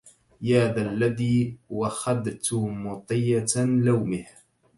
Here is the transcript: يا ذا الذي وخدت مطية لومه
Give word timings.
يا 0.41 0.73
ذا 0.73 0.89
الذي 0.91 1.57
وخدت 1.69 2.53
مطية 2.53 3.47
لومه 3.65 4.25